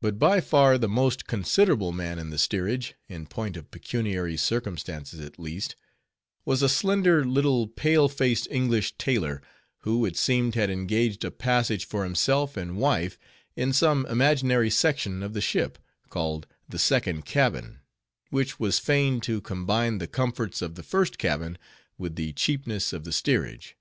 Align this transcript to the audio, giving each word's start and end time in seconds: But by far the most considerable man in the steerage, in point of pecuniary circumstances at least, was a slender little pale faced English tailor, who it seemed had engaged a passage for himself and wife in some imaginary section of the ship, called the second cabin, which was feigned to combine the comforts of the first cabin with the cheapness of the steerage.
But 0.00 0.20
by 0.20 0.40
far 0.40 0.78
the 0.78 0.88
most 0.88 1.26
considerable 1.26 1.90
man 1.90 2.20
in 2.20 2.30
the 2.30 2.38
steerage, 2.38 2.94
in 3.08 3.26
point 3.26 3.56
of 3.56 3.72
pecuniary 3.72 4.36
circumstances 4.36 5.18
at 5.18 5.36
least, 5.36 5.74
was 6.44 6.62
a 6.62 6.68
slender 6.68 7.24
little 7.24 7.66
pale 7.66 8.08
faced 8.08 8.46
English 8.52 8.96
tailor, 8.98 9.42
who 9.78 10.06
it 10.06 10.16
seemed 10.16 10.54
had 10.54 10.70
engaged 10.70 11.24
a 11.24 11.32
passage 11.32 11.86
for 11.86 12.04
himself 12.04 12.56
and 12.56 12.76
wife 12.76 13.18
in 13.56 13.72
some 13.72 14.06
imaginary 14.06 14.70
section 14.70 15.24
of 15.24 15.32
the 15.32 15.40
ship, 15.40 15.76
called 16.08 16.46
the 16.68 16.78
second 16.78 17.24
cabin, 17.24 17.80
which 18.30 18.60
was 18.60 18.78
feigned 18.78 19.24
to 19.24 19.40
combine 19.40 19.98
the 19.98 20.06
comforts 20.06 20.62
of 20.62 20.76
the 20.76 20.84
first 20.84 21.18
cabin 21.18 21.58
with 21.98 22.14
the 22.14 22.32
cheapness 22.34 22.92
of 22.92 23.02
the 23.02 23.10
steerage. 23.12 23.76